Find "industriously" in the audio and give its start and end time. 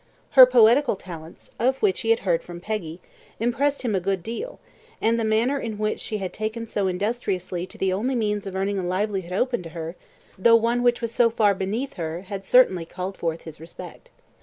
6.87-7.67